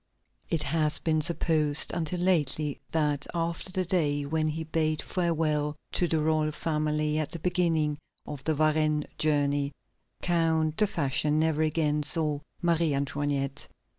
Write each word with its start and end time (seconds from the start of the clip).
It 0.49 0.63
has 0.63 0.97
been 0.97 1.21
supposed 1.21 1.93
until 1.93 2.21
lately 2.21 2.81
that 2.91 3.27
after 3.35 3.71
the 3.71 3.85
day 3.85 4.25
when 4.25 4.47
he 4.47 4.63
bade 4.63 5.03
farewell 5.03 5.75
to 5.91 6.07
the 6.07 6.17
royal 6.17 6.51
family 6.53 7.19
at 7.19 7.29
the 7.33 7.37
beginning 7.37 7.99
of 8.25 8.43
the 8.45 8.55
Varennes 8.55 9.05
journey, 9.19 9.73
Count 10.23 10.75
de 10.77 10.87
Fersen 10.87 11.33
never 11.37 11.61
again 11.61 12.01
saw 12.01 12.39
Marie 12.63 12.95
Antoinette. 12.95 13.67